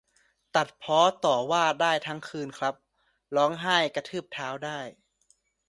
[0.55, 2.75] ตัดพ้อต่อว่าได้ทั้งคืนครับ
[3.35, 4.79] ร้องไห้กระทืบเท้าได้